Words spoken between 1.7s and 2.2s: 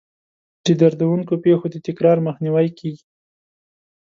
د تکرار